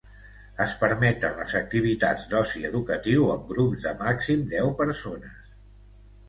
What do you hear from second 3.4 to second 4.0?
grups de